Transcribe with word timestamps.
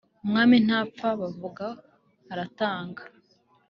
Umwami 0.23 0.55
ntapfa, 0.65 1.07
bavuga 1.21 1.65
aratanga 2.31 3.01